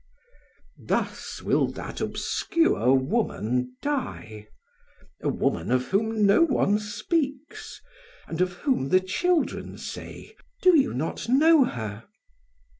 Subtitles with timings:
[0.83, 4.47] Thus will that obscure woman die,
[5.21, 7.79] a woman of whom no one speaks
[8.27, 12.05] and of whom the children say: "Do you not know her?"